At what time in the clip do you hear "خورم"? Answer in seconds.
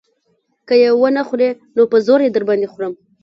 2.73-2.93